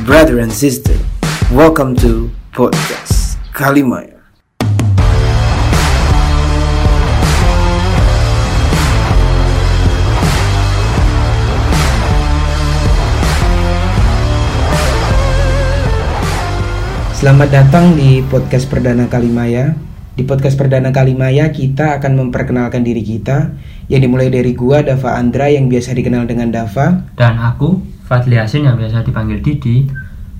[0.00, 0.96] brother and sister.
[1.52, 4.16] Welcome to podcast Kalimaya.
[17.12, 19.76] Selamat datang di podcast perdana Kalimaya.
[20.16, 23.52] Di podcast perdana Kalimaya kita akan memperkenalkan diri kita
[23.92, 27.12] yang dimulai dari gua Dava Andra yang biasa dikenal dengan Dava.
[27.12, 27.76] Dan aku,
[28.12, 29.88] Fadli Yasin yang biasa dipanggil Didi.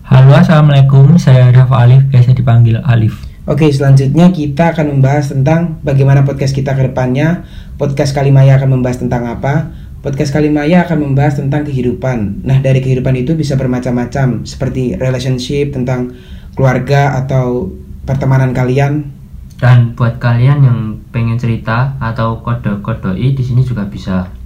[0.05, 1.17] Halo assalamualaikum.
[1.17, 3.25] Saya Rafa Alif biasa dipanggil Alif.
[3.49, 7.49] Oke selanjutnya kita akan membahas tentang bagaimana podcast kita ke depannya.
[7.81, 9.73] Podcast Kalimaya akan membahas tentang apa?
[10.05, 12.45] Podcast Kalimaya akan membahas tentang kehidupan.
[12.45, 16.13] Nah dari kehidupan itu bisa bermacam-macam Seperti relationship, tentang
[16.53, 17.73] keluarga atau
[18.05, 19.09] pertemanan kalian.
[19.57, 24.42] Dan buat kalian yang pengen cerita atau kode-kodoi di sini juga bisa.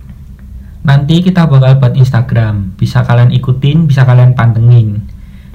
[0.86, 2.78] Nanti kita bakal buat Instagram.
[2.78, 5.02] Bisa kalian ikutin bisa kalian pantengin.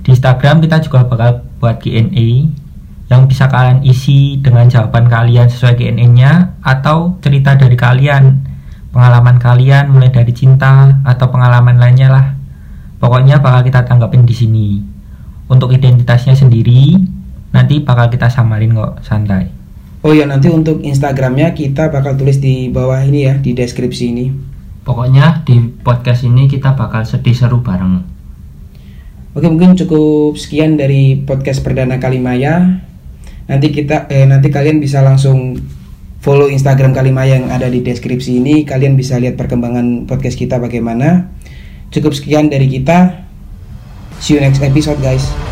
[0.03, 2.52] Di Instagram kita juga bakal buat Q&A
[3.08, 8.44] yang bisa kalian isi dengan jawaban kalian sesuai Q&A-nya atau cerita dari kalian
[8.91, 12.28] pengalaman kalian mulai dari cinta atau pengalaman lainnya lah.
[13.00, 14.67] Pokoknya bakal kita tanggapin di sini.
[15.47, 16.95] Untuk identitasnya sendiri
[17.56, 19.47] nanti bakal kita samarin kok santai.
[20.02, 24.50] Oh ya nanti untuk Instagramnya kita bakal tulis di bawah ini ya di deskripsi ini
[24.92, 25.56] Pokoknya di
[25.88, 28.03] podcast ini kita bakal sedih seru bareng.
[29.31, 32.84] Oke mungkin cukup sekian dari podcast perdana Kalimaya.
[33.47, 35.56] Nanti kita eh, nanti kalian bisa langsung
[36.19, 38.67] follow Instagram Kalimaya yang ada di deskripsi ini.
[38.67, 41.31] Kalian bisa lihat perkembangan podcast kita bagaimana.
[41.88, 43.23] Cukup sekian dari kita.
[44.19, 45.50] See you next episode guys.